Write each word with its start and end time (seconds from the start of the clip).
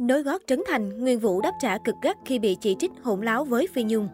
Nối 0.00 0.22
gót 0.22 0.42
Trấn 0.46 0.62
Thành, 0.66 1.00
Nguyên 1.00 1.18
Vũ 1.18 1.40
đáp 1.40 1.52
trả 1.60 1.78
cực 1.78 1.94
gắt 2.02 2.16
khi 2.24 2.38
bị 2.38 2.56
chỉ 2.60 2.76
trích 2.78 2.90
hỗn 3.02 3.22
láo 3.22 3.44
với 3.44 3.68
Phi 3.72 3.82
Nhung. 3.82 4.08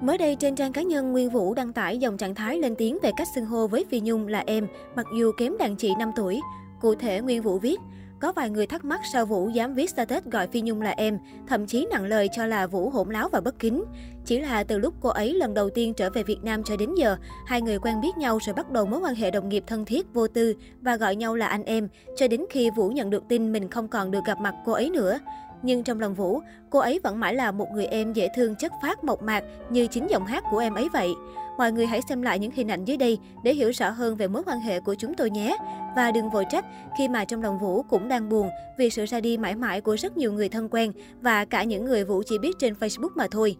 Mới 0.00 0.18
đây 0.18 0.36
trên 0.36 0.54
trang 0.54 0.72
cá 0.72 0.82
nhân, 0.82 1.12
Nguyên 1.12 1.30
Vũ 1.30 1.54
đăng 1.54 1.72
tải 1.72 1.98
dòng 1.98 2.16
trạng 2.16 2.34
thái 2.34 2.58
lên 2.58 2.74
tiếng 2.78 2.98
về 3.02 3.10
cách 3.16 3.28
xưng 3.34 3.46
hô 3.46 3.66
với 3.66 3.84
Phi 3.90 4.00
Nhung 4.00 4.28
là 4.28 4.42
em, 4.46 4.66
mặc 4.96 5.06
dù 5.18 5.32
kém 5.38 5.58
đàn 5.58 5.76
chị 5.76 5.92
5 5.98 6.10
tuổi. 6.16 6.40
Cụ 6.80 6.94
thể, 6.94 7.20
Nguyên 7.20 7.42
Vũ 7.42 7.58
viết, 7.58 7.80
có 8.24 8.32
vài 8.32 8.50
người 8.50 8.66
thắc 8.66 8.84
mắc 8.84 9.00
sao 9.12 9.26
Vũ 9.26 9.48
dám 9.48 9.74
viết 9.74 9.90
status 9.90 10.24
gọi 10.24 10.46
Phi 10.46 10.60
Nhung 10.60 10.82
là 10.82 10.90
em, 10.90 11.18
thậm 11.46 11.66
chí 11.66 11.86
nặng 11.90 12.04
lời 12.04 12.28
cho 12.32 12.46
là 12.46 12.66
Vũ 12.66 12.90
hỗn 12.90 13.10
láo 13.10 13.28
và 13.28 13.40
bất 13.40 13.58
kính. 13.58 13.84
Chỉ 14.24 14.40
là 14.40 14.64
từ 14.64 14.78
lúc 14.78 14.94
cô 15.00 15.08
ấy 15.08 15.34
lần 15.34 15.54
đầu 15.54 15.70
tiên 15.70 15.94
trở 15.94 16.10
về 16.10 16.22
Việt 16.22 16.44
Nam 16.44 16.62
cho 16.64 16.76
đến 16.76 16.94
giờ, 16.94 17.16
hai 17.46 17.62
người 17.62 17.78
quen 17.78 18.00
biết 18.00 18.16
nhau 18.18 18.38
rồi 18.46 18.54
bắt 18.54 18.70
đầu 18.70 18.86
mối 18.86 19.00
quan 19.00 19.14
hệ 19.14 19.30
đồng 19.30 19.48
nghiệp 19.48 19.64
thân 19.66 19.84
thiết, 19.84 20.14
vô 20.14 20.28
tư 20.28 20.54
và 20.80 20.96
gọi 20.96 21.16
nhau 21.16 21.34
là 21.34 21.46
anh 21.46 21.64
em, 21.64 21.88
cho 22.16 22.28
đến 22.28 22.44
khi 22.50 22.70
Vũ 22.70 22.88
nhận 22.88 23.10
được 23.10 23.24
tin 23.28 23.52
mình 23.52 23.68
không 23.70 23.88
còn 23.88 24.10
được 24.10 24.24
gặp 24.26 24.40
mặt 24.40 24.54
cô 24.64 24.72
ấy 24.72 24.90
nữa. 24.90 25.18
Nhưng 25.64 25.82
trong 25.82 26.00
lòng 26.00 26.14
Vũ, 26.14 26.40
cô 26.70 26.78
ấy 26.78 27.00
vẫn 27.02 27.20
mãi 27.20 27.34
là 27.34 27.52
một 27.52 27.66
người 27.72 27.86
em 27.86 28.12
dễ 28.12 28.28
thương 28.36 28.54
chất 28.54 28.72
phát 28.82 29.04
mộc 29.04 29.22
mạc 29.22 29.44
như 29.70 29.86
chính 29.86 30.06
giọng 30.10 30.26
hát 30.26 30.44
của 30.50 30.58
em 30.58 30.74
ấy 30.74 30.88
vậy. 30.92 31.14
Mọi 31.58 31.72
người 31.72 31.86
hãy 31.86 32.00
xem 32.08 32.22
lại 32.22 32.38
những 32.38 32.50
hình 32.50 32.68
ảnh 32.68 32.84
dưới 32.84 32.96
đây 32.96 33.18
để 33.44 33.54
hiểu 33.54 33.70
rõ 33.70 33.90
hơn 33.90 34.16
về 34.16 34.28
mối 34.28 34.42
quan 34.46 34.60
hệ 34.60 34.80
của 34.80 34.94
chúng 34.94 35.14
tôi 35.14 35.30
nhé. 35.30 35.56
Và 35.96 36.10
đừng 36.10 36.30
vội 36.30 36.44
trách 36.50 36.64
khi 36.98 37.08
mà 37.08 37.24
trong 37.24 37.42
lòng 37.42 37.58
Vũ 37.58 37.82
cũng 37.82 38.08
đang 38.08 38.28
buồn 38.28 38.48
vì 38.78 38.90
sự 38.90 39.04
ra 39.04 39.20
đi 39.20 39.36
mãi 39.36 39.54
mãi 39.54 39.80
của 39.80 39.96
rất 39.96 40.16
nhiều 40.16 40.32
người 40.32 40.48
thân 40.48 40.68
quen 40.68 40.92
và 41.20 41.44
cả 41.44 41.62
những 41.62 41.84
người 41.84 42.04
Vũ 42.04 42.22
chỉ 42.26 42.38
biết 42.38 42.58
trên 42.58 42.74
Facebook 42.74 43.10
mà 43.14 43.26
thôi. 43.30 43.56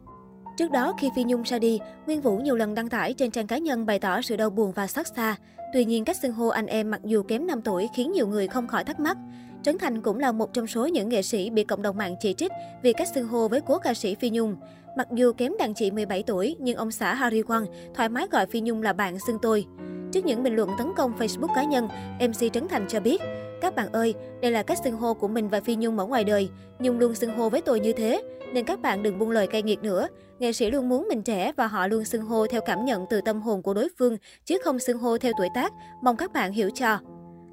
Trước 0.56 0.70
đó, 0.70 0.94
khi 0.98 1.10
Phi 1.16 1.24
Nhung 1.24 1.42
ra 1.42 1.58
đi, 1.58 1.80
Nguyên 2.06 2.20
Vũ 2.20 2.36
nhiều 2.36 2.56
lần 2.56 2.74
đăng 2.74 2.88
tải 2.88 3.14
trên 3.14 3.30
trang 3.30 3.46
cá 3.46 3.58
nhân 3.58 3.86
bày 3.86 3.98
tỏ 3.98 4.20
sự 4.22 4.36
đau 4.36 4.50
buồn 4.50 4.72
và 4.72 4.86
xót 4.86 5.06
xa. 5.16 5.36
Tuy 5.72 5.84
nhiên, 5.84 6.04
cách 6.04 6.16
xưng 6.16 6.32
hô 6.32 6.48
anh 6.48 6.66
em 6.66 6.90
mặc 6.90 7.00
dù 7.04 7.22
kém 7.22 7.46
5 7.46 7.62
tuổi 7.62 7.88
khiến 7.94 8.12
nhiều 8.12 8.26
người 8.26 8.48
không 8.48 8.66
khỏi 8.66 8.84
thắc 8.84 9.00
mắc. 9.00 9.16
Trấn 9.62 9.78
Thành 9.78 10.02
cũng 10.02 10.18
là 10.18 10.32
một 10.32 10.52
trong 10.52 10.66
số 10.66 10.86
những 10.86 11.08
nghệ 11.08 11.22
sĩ 11.22 11.50
bị 11.50 11.64
cộng 11.64 11.82
đồng 11.82 11.96
mạng 11.96 12.16
chỉ 12.20 12.34
trích 12.34 12.52
vì 12.82 12.92
cách 12.92 13.08
xưng 13.14 13.28
hô 13.28 13.48
với 13.48 13.60
cố 13.60 13.78
ca 13.78 13.94
sĩ 13.94 14.14
Phi 14.14 14.30
Nhung. 14.30 14.56
Mặc 14.96 15.08
dù 15.12 15.32
kém 15.32 15.52
đàn 15.58 15.74
chị 15.74 15.90
17 15.90 16.22
tuổi, 16.22 16.56
nhưng 16.58 16.76
ông 16.76 16.90
xã 16.90 17.14
Harry 17.14 17.42
Quang 17.42 17.66
thoải 17.94 18.08
mái 18.08 18.26
gọi 18.30 18.46
Phi 18.46 18.60
Nhung 18.60 18.82
là 18.82 18.92
bạn 18.92 19.18
xưng 19.26 19.38
tôi. 19.42 19.66
Trước 20.14 20.24
những 20.24 20.42
bình 20.42 20.56
luận 20.56 20.70
tấn 20.78 20.92
công 20.96 21.12
Facebook 21.18 21.54
cá 21.54 21.64
nhân, 21.64 21.88
MC 22.20 22.52
Trấn 22.52 22.68
Thành 22.68 22.86
cho 22.88 23.00
biết, 23.00 23.20
các 23.60 23.74
bạn 23.74 23.92
ơi, 23.92 24.14
đây 24.40 24.50
là 24.50 24.62
cách 24.62 24.78
xưng 24.84 24.96
hô 24.96 25.14
của 25.14 25.28
mình 25.28 25.48
và 25.48 25.60
Phi 25.60 25.76
Nhung 25.76 25.98
ở 25.98 26.06
ngoài 26.06 26.24
đời. 26.24 26.48
Nhung 26.78 26.98
luôn 26.98 27.14
xưng 27.14 27.36
hô 27.36 27.48
với 27.48 27.60
tôi 27.60 27.80
như 27.80 27.92
thế, 27.92 28.22
nên 28.52 28.64
các 28.64 28.80
bạn 28.80 29.02
đừng 29.02 29.18
buông 29.18 29.30
lời 29.30 29.46
cay 29.46 29.62
nghiệt 29.62 29.82
nữa. 29.82 30.08
Nghệ 30.38 30.52
sĩ 30.52 30.70
luôn 30.70 30.88
muốn 30.88 31.06
mình 31.08 31.22
trẻ 31.22 31.52
và 31.56 31.66
họ 31.66 31.86
luôn 31.86 32.04
xưng 32.04 32.22
hô 32.22 32.46
theo 32.46 32.60
cảm 32.66 32.84
nhận 32.84 33.06
từ 33.10 33.20
tâm 33.20 33.40
hồn 33.40 33.62
của 33.62 33.74
đối 33.74 33.88
phương, 33.98 34.16
chứ 34.44 34.58
không 34.64 34.78
xưng 34.78 34.98
hô 34.98 35.18
theo 35.18 35.32
tuổi 35.38 35.48
tác. 35.54 35.72
Mong 36.02 36.16
các 36.16 36.32
bạn 36.32 36.52
hiểu 36.52 36.70
cho. 36.74 36.98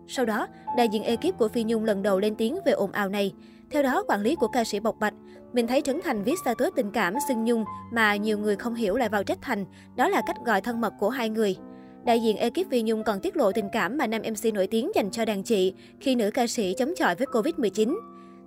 Sau 0.07 0.25
đó, 0.25 0.47
đại 0.77 0.87
diện 0.89 1.03
ekip 1.03 1.37
của 1.37 1.47
Phi 1.47 1.63
Nhung 1.63 1.85
lần 1.85 2.03
đầu 2.03 2.19
lên 2.19 2.35
tiếng 2.35 2.59
về 2.65 2.71
ồn 2.71 2.91
ào 2.91 3.09
này. 3.09 3.33
Theo 3.71 3.83
đó, 3.83 4.03
quản 4.07 4.21
lý 4.21 4.35
của 4.35 4.47
ca 4.47 4.63
sĩ 4.63 4.79
bộc 4.79 4.99
bạch, 4.99 5.13
mình 5.53 5.67
thấy 5.67 5.81
Trấn 5.81 6.01
Thành 6.03 6.23
viết 6.23 6.39
status 6.43 6.73
tình 6.75 6.91
cảm 6.91 7.15
xưng 7.27 7.43
Nhung 7.45 7.65
mà 7.91 8.15
nhiều 8.15 8.37
người 8.37 8.55
không 8.55 8.75
hiểu 8.75 8.95
lại 8.97 9.09
vào 9.09 9.23
trách 9.23 9.39
Thành, 9.41 9.65
đó 9.95 10.09
là 10.09 10.21
cách 10.27 10.37
gọi 10.45 10.61
thân 10.61 10.81
mật 10.81 10.93
của 10.99 11.09
hai 11.09 11.29
người. 11.29 11.57
Đại 12.05 12.19
diện 12.19 12.37
ekip 12.37 12.69
Phi 12.71 12.81
Nhung 12.81 13.03
còn 13.03 13.19
tiết 13.19 13.37
lộ 13.37 13.51
tình 13.51 13.69
cảm 13.71 13.97
mà 13.97 14.07
nam 14.07 14.21
MC 14.21 14.53
nổi 14.53 14.67
tiếng 14.67 14.91
dành 14.95 15.11
cho 15.11 15.25
đàn 15.25 15.43
chị 15.43 15.73
khi 15.99 16.15
nữ 16.15 16.31
ca 16.33 16.47
sĩ 16.47 16.73
chống 16.77 16.93
chọi 16.97 17.15
với 17.15 17.27
Covid-19. 17.27 17.97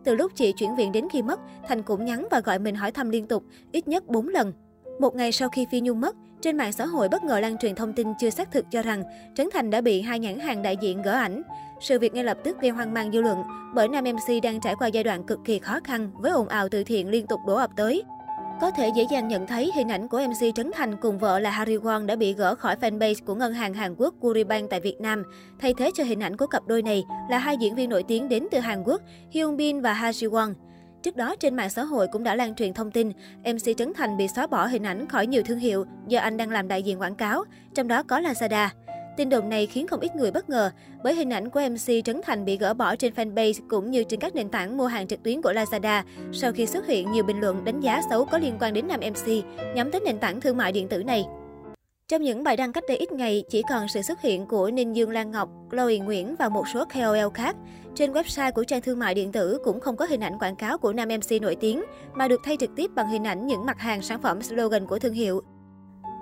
Từ 0.04 0.14
lúc 0.14 0.32
chị 0.34 0.52
chuyển 0.52 0.76
viện 0.76 0.92
đến 0.92 1.08
khi 1.12 1.22
mất, 1.22 1.40
Thành 1.68 1.82
cũng 1.82 2.04
nhắn 2.04 2.26
và 2.30 2.40
gọi 2.40 2.58
mình 2.58 2.74
hỏi 2.74 2.92
thăm 2.92 3.10
liên 3.10 3.26
tục, 3.26 3.44
ít 3.72 3.88
nhất 3.88 4.06
4 4.06 4.28
lần. 4.28 4.52
Một 5.00 5.16
ngày 5.16 5.32
sau 5.32 5.48
khi 5.48 5.66
Phi 5.70 5.80
Nhung 5.80 6.00
mất, 6.00 6.16
trên 6.40 6.56
mạng 6.56 6.72
xã 6.72 6.86
hội 6.86 7.08
bất 7.08 7.24
ngờ 7.24 7.40
lan 7.40 7.58
truyền 7.58 7.74
thông 7.74 7.92
tin 7.92 8.08
chưa 8.20 8.30
xác 8.30 8.52
thực 8.52 8.64
cho 8.70 8.82
rằng 8.82 9.02
Trấn 9.34 9.48
Thành 9.52 9.70
đã 9.70 9.80
bị 9.80 10.00
hai 10.00 10.18
nhãn 10.18 10.38
hàng 10.38 10.62
đại 10.62 10.76
diện 10.80 11.02
gỡ 11.02 11.12
ảnh. 11.12 11.42
Sự 11.80 11.98
việc 11.98 12.14
ngay 12.14 12.24
lập 12.24 12.38
tức 12.44 12.60
gây 12.60 12.70
hoang 12.70 12.94
mang 12.94 13.12
dư 13.12 13.22
luận 13.22 13.42
bởi 13.74 13.88
nam 13.88 14.04
MC 14.04 14.42
đang 14.42 14.60
trải 14.60 14.74
qua 14.78 14.88
giai 14.88 15.04
đoạn 15.04 15.24
cực 15.24 15.38
kỳ 15.44 15.58
khó 15.58 15.80
khăn 15.84 16.10
với 16.14 16.30
ồn 16.30 16.48
ào 16.48 16.68
từ 16.68 16.84
thiện 16.84 17.08
liên 17.08 17.26
tục 17.26 17.40
đổ 17.46 17.54
ập 17.54 17.70
tới. 17.76 18.02
Có 18.64 18.70
thể 18.70 18.88
dễ 18.94 19.06
dàng 19.10 19.28
nhận 19.28 19.46
thấy 19.46 19.70
hình 19.74 19.88
ảnh 19.88 20.08
của 20.08 20.20
MC 20.28 20.54
Trấn 20.54 20.70
Thành 20.74 20.96
cùng 20.96 21.18
vợ 21.18 21.38
là 21.38 21.50
Harry 21.50 21.76
Won 21.76 22.06
đã 22.06 22.16
bị 22.16 22.32
gỡ 22.32 22.54
khỏi 22.54 22.76
fanpage 22.76 23.14
của 23.24 23.34
ngân 23.34 23.54
hàng 23.54 23.74
Hàn 23.74 23.94
Quốc 23.98 24.14
Kuribank 24.20 24.70
tại 24.70 24.80
Việt 24.80 25.00
Nam. 25.00 25.22
Thay 25.58 25.74
thế 25.74 25.90
cho 25.94 26.04
hình 26.04 26.20
ảnh 26.20 26.36
của 26.36 26.46
cặp 26.46 26.62
đôi 26.66 26.82
này 26.82 27.04
là 27.30 27.38
hai 27.38 27.56
diễn 27.56 27.74
viên 27.74 27.90
nổi 27.90 28.02
tiếng 28.02 28.28
đến 28.28 28.46
từ 28.50 28.58
Hàn 28.58 28.82
Quốc, 28.84 29.00
Hyun 29.30 29.56
Bin 29.56 29.80
và 29.80 29.92
Ha 29.92 30.10
Ji 30.10 30.30
Won. 30.30 30.54
Trước 31.02 31.16
đó, 31.16 31.36
trên 31.40 31.56
mạng 31.56 31.70
xã 31.70 31.84
hội 31.84 32.08
cũng 32.12 32.24
đã 32.24 32.34
lan 32.34 32.54
truyền 32.54 32.74
thông 32.74 32.90
tin 32.90 33.12
MC 33.44 33.76
Trấn 33.76 33.92
Thành 33.94 34.16
bị 34.16 34.28
xóa 34.28 34.46
bỏ 34.46 34.66
hình 34.66 34.86
ảnh 34.86 35.08
khỏi 35.08 35.26
nhiều 35.26 35.42
thương 35.42 35.58
hiệu 35.58 35.84
do 36.08 36.20
anh 36.20 36.36
đang 36.36 36.50
làm 36.50 36.68
đại 36.68 36.82
diện 36.82 37.00
quảng 37.00 37.14
cáo, 37.14 37.44
trong 37.74 37.88
đó 37.88 38.02
có 38.02 38.20
Lazada. 38.20 38.68
Tin 39.16 39.28
đồn 39.28 39.48
này 39.48 39.66
khiến 39.66 39.86
không 39.86 40.00
ít 40.00 40.16
người 40.16 40.30
bất 40.30 40.50
ngờ 40.50 40.70
bởi 41.02 41.14
hình 41.14 41.32
ảnh 41.32 41.50
của 41.50 41.60
MC 41.70 42.04
Trấn 42.04 42.20
Thành 42.24 42.44
bị 42.44 42.56
gỡ 42.56 42.74
bỏ 42.74 42.96
trên 42.96 43.14
fanpage 43.14 43.60
cũng 43.68 43.90
như 43.90 44.04
trên 44.04 44.20
các 44.20 44.34
nền 44.34 44.48
tảng 44.48 44.76
mua 44.76 44.86
hàng 44.86 45.06
trực 45.06 45.22
tuyến 45.22 45.42
của 45.42 45.52
Lazada 45.52 46.02
sau 46.32 46.52
khi 46.52 46.66
xuất 46.66 46.86
hiện 46.86 47.12
nhiều 47.12 47.24
bình 47.24 47.40
luận 47.40 47.64
đánh 47.64 47.80
giá 47.80 48.02
xấu 48.10 48.24
có 48.24 48.38
liên 48.38 48.56
quan 48.60 48.74
đến 48.74 48.88
nam 48.88 49.00
MC 49.00 49.44
nhắm 49.74 49.90
tới 49.90 50.00
nền 50.04 50.18
tảng 50.18 50.40
thương 50.40 50.56
mại 50.56 50.72
điện 50.72 50.88
tử 50.88 51.02
này. 51.02 51.24
Trong 52.08 52.22
những 52.22 52.42
bài 52.42 52.56
đăng 52.56 52.72
cách 52.72 52.84
đây 52.88 52.96
ít 52.96 53.12
ngày, 53.12 53.44
chỉ 53.50 53.62
còn 53.68 53.88
sự 53.88 54.02
xuất 54.02 54.20
hiện 54.20 54.46
của 54.46 54.70
Ninh 54.70 54.96
Dương 54.96 55.10
Lan 55.10 55.30
Ngọc, 55.30 55.48
Chloe 55.70 55.96
Nguyễn 55.96 56.36
và 56.38 56.48
một 56.48 56.64
số 56.74 56.84
KOL 56.84 57.28
khác. 57.34 57.56
Trên 57.94 58.12
website 58.12 58.52
của 58.52 58.64
trang 58.64 58.80
thương 58.80 58.98
mại 58.98 59.14
điện 59.14 59.32
tử 59.32 59.58
cũng 59.64 59.80
không 59.80 59.96
có 59.96 60.04
hình 60.04 60.20
ảnh 60.20 60.38
quảng 60.38 60.56
cáo 60.56 60.78
của 60.78 60.92
nam 60.92 61.08
MC 61.08 61.42
nổi 61.42 61.56
tiếng, 61.56 61.84
mà 62.14 62.28
được 62.28 62.40
thay 62.44 62.56
trực 62.60 62.70
tiếp 62.76 62.90
bằng 62.94 63.08
hình 63.08 63.26
ảnh 63.26 63.46
những 63.46 63.66
mặt 63.66 63.80
hàng 63.80 64.02
sản 64.02 64.22
phẩm 64.22 64.42
slogan 64.42 64.86
của 64.86 64.98
thương 64.98 65.14
hiệu. 65.14 65.42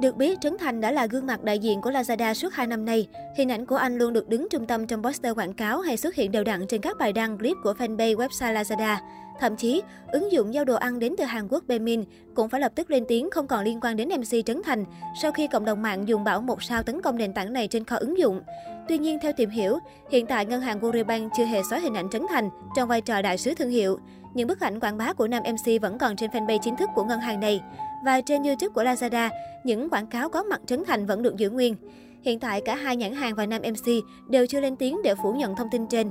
Được 0.00 0.16
biết, 0.16 0.40
Trấn 0.40 0.56
Thành 0.58 0.80
đã 0.80 0.90
là 0.90 1.06
gương 1.06 1.26
mặt 1.26 1.44
đại 1.44 1.58
diện 1.58 1.80
của 1.80 1.90
Lazada 1.90 2.34
suốt 2.34 2.52
2 2.52 2.66
năm 2.66 2.84
nay. 2.84 3.08
Hình 3.36 3.50
ảnh 3.50 3.66
của 3.66 3.76
anh 3.76 3.98
luôn 3.98 4.12
được 4.12 4.28
đứng 4.28 4.48
trung 4.50 4.66
tâm 4.66 4.86
trong 4.86 5.02
poster 5.02 5.36
quảng 5.36 5.54
cáo 5.54 5.80
hay 5.80 5.96
xuất 5.96 6.14
hiện 6.14 6.32
đều 6.32 6.44
đặn 6.44 6.66
trên 6.66 6.80
các 6.80 6.98
bài 6.98 7.12
đăng 7.12 7.38
clip 7.38 7.56
của 7.62 7.72
fanpage 7.72 8.16
website 8.16 8.54
Lazada. 8.54 8.96
Thậm 9.40 9.56
chí, 9.56 9.82
ứng 10.12 10.32
dụng 10.32 10.54
giao 10.54 10.64
đồ 10.64 10.74
ăn 10.74 10.98
đến 10.98 11.14
từ 11.18 11.24
Hàn 11.24 11.48
Quốc 11.48 11.64
Bemin 11.66 12.04
cũng 12.34 12.48
phải 12.48 12.60
lập 12.60 12.72
tức 12.74 12.90
lên 12.90 13.04
tiếng 13.08 13.30
không 13.30 13.46
còn 13.46 13.64
liên 13.64 13.80
quan 13.82 13.96
đến 13.96 14.08
MC 14.08 14.46
Trấn 14.46 14.62
Thành 14.64 14.84
sau 15.22 15.32
khi 15.32 15.46
cộng 15.46 15.64
đồng 15.64 15.82
mạng 15.82 16.08
dùng 16.08 16.24
bảo 16.24 16.40
một 16.40 16.62
sao 16.62 16.82
tấn 16.82 17.02
công 17.02 17.16
nền 17.16 17.32
tảng 17.32 17.52
này 17.52 17.68
trên 17.68 17.84
kho 17.84 17.96
ứng 17.96 18.18
dụng. 18.18 18.40
Tuy 18.88 18.98
nhiên, 18.98 19.18
theo 19.22 19.32
tìm 19.36 19.50
hiểu, 19.50 19.78
hiện 20.10 20.26
tại 20.26 20.46
ngân 20.46 20.60
hàng 20.60 20.80
Agribank 20.80 21.32
chưa 21.36 21.44
hề 21.44 21.62
xóa 21.70 21.78
hình 21.78 21.94
ảnh 21.94 22.10
Trấn 22.10 22.22
Thành 22.28 22.50
trong 22.76 22.88
vai 22.88 23.00
trò 23.00 23.22
đại 23.22 23.38
sứ 23.38 23.54
thương 23.54 23.70
hiệu. 23.70 23.98
Những 24.34 24.48
bức 24.48 24.60
ảnh 24.60 24.80
quảng 24.80 24.98
bá 24.98 25.12
của 25.12 25.28
nam 25.28 25.42
MC 25.42 25.82
vẫn 25.82 25.98
còn 25.98 26.16
trên 26.16 26.30
fanpage 26.30 26.58
chính 26.62 26.76
thức 26.76 26.90
của 26.94 27.04
ngân 27.04 27.20
hàng 27.20 27.40
này. 27.40 27.60
Và 28.04 28.20
trên 28.20 28.42
YouTube 28.42 28.72
của 28.74 28.82
Lazada, 28.82 29.30
những 29.64 29.90
quảng 29.90 30.06
cáo 30.06 30.28
có 30.28 30.42
mặt 30.42 30.60
Trấn 30.66 30.84
Thành 30.84 31.06
vẫn 31.06 31.22
được 31.22 31.36
giữ 31.36 31.50
nguyên. 31.50 31.76
Hiện 32.22 32.38
tại, 32.40 32.60
cả 32.60 32.74
hai 32.74 32.96
nhãn 32.96 33.12
hàng 33.12 33.34
và 33.34 33.46
nam 33.46 33.62
MC 33.62 33.92
đều 34.28 34.46
chưa 34.46 34.60
lên 34.60 34.76
tiếng 34.76 35.02
để 35.04 35.14
phủ 35.22 35.32
nhận 35.32 35.56
thông 35.56 35.68
tin 35.70 35.86
trên. 35.86 36.10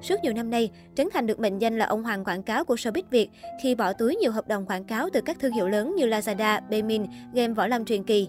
Suốt 0.00 0.14
nhiều 0.22 0.32
năm 0.32 0.50
nay, 0.50 0.70
Trấn 0.94 1.08
Thành 1.12 1.26
được 1.26 1.40
mệnh 1.40 1.58
danh 1.58 1.78
là 1.78 1.86
ông 1.86 2.02
hoàng 2.02 2.24
quảng 2.24 2.42
cáo 2.42 2.64
của 2.64 2.74
showbiz 2.74 3.02
Việt 3.10 3.30
khi 3.62 3.74
bỏ 3.74 3.92
túi 3.92 4.16
nhiều 4.16 4.32
hợp 4.32 4.48
đồng 4.48 4.66
quảng 4.66 4.84
cáo 4.84 5.08
từ 5.12 5.20
các 5.20 5.38
thương 5.40 5.52
hiệu 5.52 5.68
lớn 5.68 5.94
như 5.96 6.06
Lazada, 6.06 6.60
Bemin, 6.68 7.06
game 7.34 7.54
Võ 7.54 7.66
Lâm 7.66 7.84
truyền 7.84 8.04
kỳ. 8.04 8.28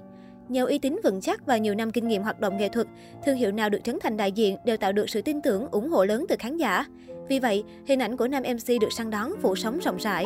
Nhờ 0.50 0.66
uy 0.66 0.80
tín 0.80 1.00
vững 1.04 1.22
chắc 1.22 1.46
và 1.46 1.58
nhiều 1.58 1.76
năm 1.76 1.92
kinh 1.92 2.08
nghiệm 2.08 2.24
hoạt 2.24 2.40
động 2.40 2.58
nghệ 2.58 2.70
thuật, 2.70 2.88
thương 3.26 3.38
hiệu 3.38 3.52
nào 3.52 3.70
được 3.70 3.84
Trấn 3.84 4.00
Thành 4.02 4.18
đại 4.18 4.32
diện 4.32 4.58
đều 4.66 4.78
tạo 4.78 4.92
được 4.92 5.10
sự 5.10 5.22
tin 5.22 5.42
tưởng, 5.42 5.68
ủng 5.72 5.90
hộ 5.90 6.06
lớn 6.06 6.26
từ 6.30 6.36
khán 6.40 6.58
giả. 6.58 6.86
Vì 7.30 7.40
vậy, 7.40 7.64
hình 7.88 8.02
ảnh 8.02 8.18
của 8.18 8.28
nam 8.28 8.44
MC 8.44 8.82
được 8.82 8.92
săn 8.92 9.10
đón 9.10 9.34
phủ 9.42 9.56
sóng 9.56 9.80
rộng 9.80 9.98
rãi. 9.98 10.26